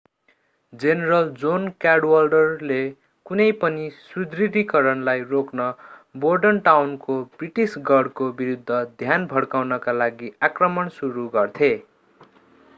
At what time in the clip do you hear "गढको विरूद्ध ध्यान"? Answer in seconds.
7.91-9.29